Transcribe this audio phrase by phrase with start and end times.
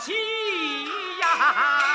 [0.00, 0.14] 起
[1.20, 1.90] 呀！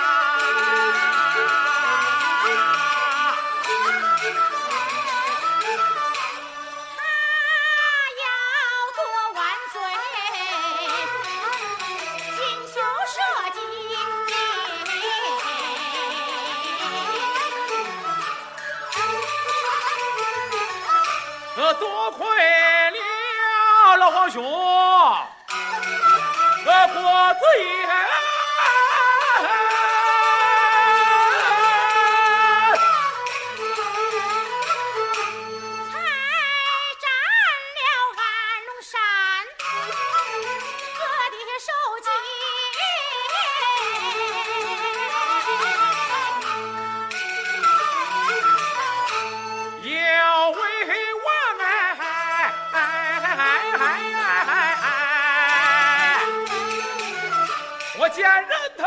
[58.16, 58.84] 见人头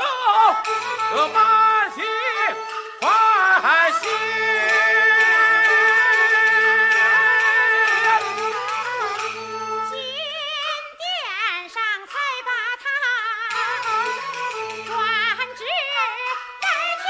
[1.15, 1.39] 得把
[1.91, 2.03] 心
[3.03, 3.07] 欢
[3.93, 4.01] 喜
[9.91, 9.93] 金
[10.97, 11.05] 殿
[11.69, 12.11] 上才
[12.47, 12.51] 把
[12.83, 12.87] 他
[14.87, 14.97] 官
[15.55, 15.61] 职
[16.63, 16.67] 代
[17.03, 17.07] 替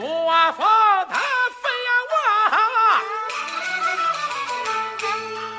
[0.00, 0.58] 杜阿风
[1.10, 1.14] 他
[1.60, 2.14] 非要我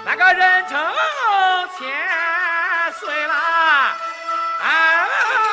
[0.05, 0.71] 那个人成
[1.77, 2.42] 仙
[3.05, 3.97] 老皇
[5.45, 5.52] 兄。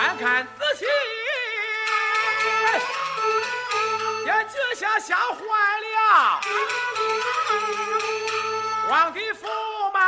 [0.00, 0.86] 看看仔细，
[4.24, 5.36] 也军下吓坏
[5.84, 6.40] 了。
[8.88, 10.00] 王的驸马，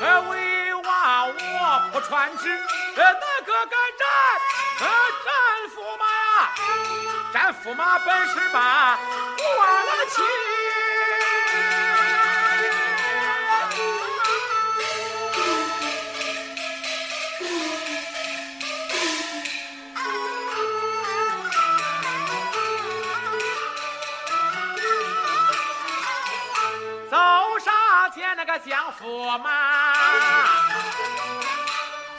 [0.00, 2.48] 儿，为娃我不传旨，
[2.96, 4.08] 哪，那个敢斩？
[4.80, 4.86] 呃，
[5.22, 5.28] 战
[5.74, 6.50] 驸马呀，
[7.34, 8.98] 战驸马本事吧，
[9.36, 10.24] 过了亲。
[28.08, 29.94] 见那个将驸马，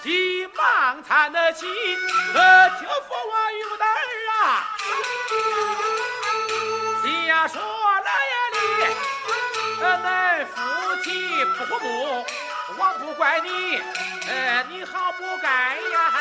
[0.03, 1.65] 急忙搀得起，
[2.33, 2.91] 呃，听驸
[3.31, 3.93] 马有胆儿
[4.33, 4.67] 啊。
[7.37, 8.57] 家说来呀，你，
[9.83, 10.07] 呃，恁
[10.47, 10.55] 夫
[11.03, 12.25] 妻不和睦。
[12.79, 13.79] 我不怪你，
[14.27, 16.11] 呃，你好不该呀，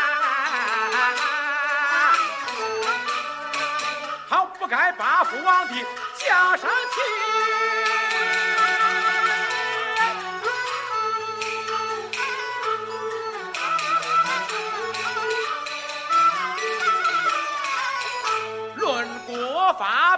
[4.28, 5.74] 好不该把父王的
[6.18, 7.95] 架上去。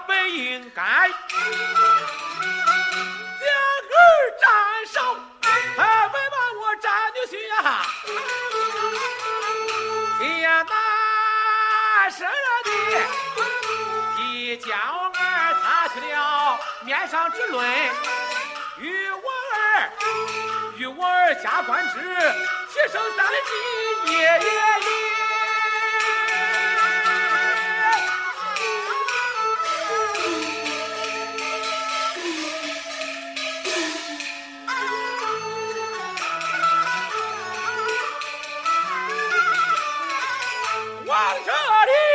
[0.06, 1.10] 本应该。
[3.40, 3.46] 将
[3.90, 4.00] 儿
[4.40, 4.46] 斩
[4.92, 5.16] 首，
[5.76, 7.54] 他们把我斩的去呀！
[10.18, 12.30] 天哪，舍了
[14.16, 17.90] 你，一脚儿擦去了面上之泪。
[18.78, 19.90] 与我儿，
[20.76, 21.94] 与我儿加官职，
[22.72, 25.27] 齐声三级，爷爷爷。
[41.18, 42.07] Margarida!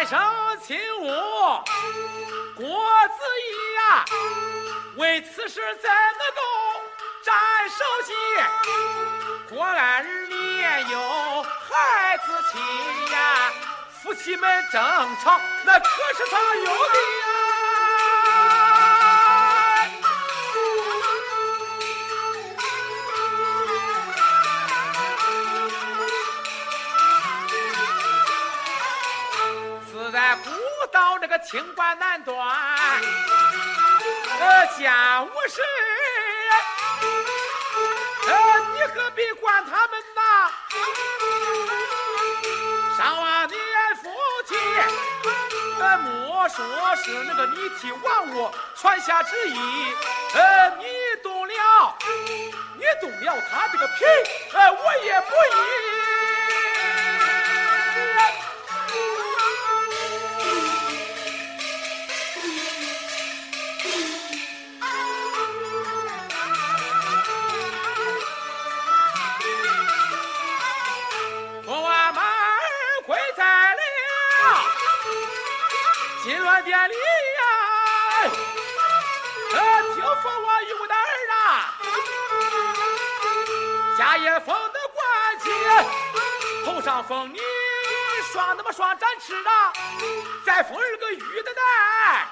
[0.00, 0.18] 万生
[0.66, 1.04] 亲吾，
[2.56, 4.02] 郭子仪呀，
[4.96, 6.40] 为此事怎能够
[7.22, 7.34] 斩
[7.68, 8.14] 首级？
[9.54, 12.58] 郭二年有孩子亲
[13.12, 13.52] 呀，
[14.02, 14.80] 夫妻们争
[15.22, 15.86] 吵，那可
[16.16, 17.59] 是他有的呀。
[30.92, 32.36] 到那个清官难断，
[34.40, 35.62] 呃，家务事，
[38.26, 40.50] 呃，你何必管他们呐？
[42.96, 43.58] 上万年
[44.02, 44.10] 夫
[44.46, 44.54] 妻，
[45.80, 46.56] 呃，莫说
[46.96, 49.94] 是那个你替王我传下旨意，
[50.34, 50.86] 呃，你
[51.22, 51.96] 动了，
[52.76, 54.04] 你动了他这个皮，
[54.52, 56.19] 呃，我也不依。
[76.62, 76.94] 店里
[77.38, 78.30] 呀，
[79.94, 80.98] 听说我有的儿
[81.32, 81.74] 啊，
[83.96, 85.02] 家也封的官
[85.42, 85.50] 去，
[86.64, 87.38] 头上封你
[88.32, 89.72] 双那么双展翅啊，
[90.44, 92.28] 再封二个玉的蛋，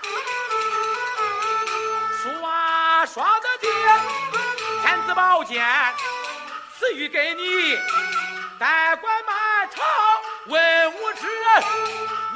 [2.23, 3.71] 书啊双的爹，
[4.83, 5.67] 天子宝剑
[6.79, 7.79] 赐予给你，
[8.59, 9.83] 代管满朝
[10.47, 11.65] 文武之人。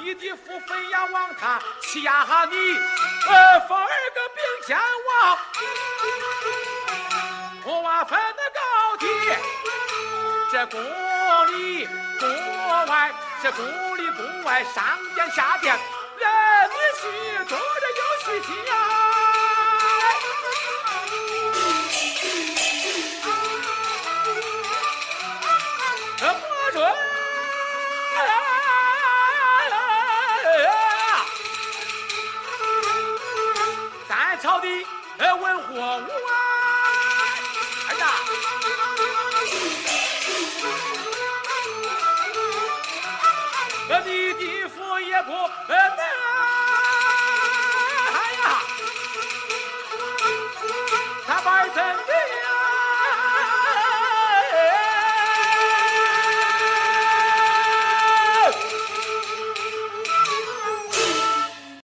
[0.04, 2.56] 你的父分呀，往他欺压你，
[3.28, 5.38] 呃，封儿个兵天王，
[7.64, 8.60] 我娃分得高
[8.98, 9.06] 低，
[10.50, 10.80] 这宫
[11.46, 11.86] 里
[12.18, 12.28] 宫
[12.88, 13.12] 外，
[13.44, 13.64] 这宫
[13.96, 15.78] 里宫外，上殿下殿，
[16.18, 16.28] 人
[16.68, 18.74] 女婿多着有喜气呀，
[43.92, 45.32] 这里地府也不
[45.68, 45.92] 能啊
[51.26, 51.72] 他把人